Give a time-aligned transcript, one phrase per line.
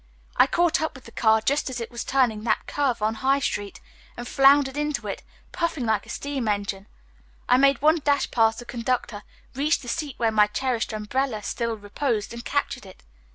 [0.35, 3.37] I caught up with the car just as it was turning that curve on High
[3.39, 3.79] Street,
[4.17, 6.87] and floundered into it, puffing like a steam engine.
[7.47, 9.21] I made one dash past the conductor,
[9.53, 13.03] reached the seat where my cherished umbrella still reposed and captured it.